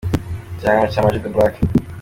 Igihangano 0.55 0.89
cya 0.93 0.99
Ama 1.01 1.13
G 1.13 1.15
The 1.23 1.29
Black. 1.33 1.53